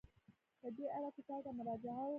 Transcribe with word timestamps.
په 0.61 0.67
دې 0.75 0.85
اړه 0.97 1.09
کتاب 1.17 1.39
ته 1.45 1.51
مراجعه 1.57 1.95
وکړئ. 2.03 2.09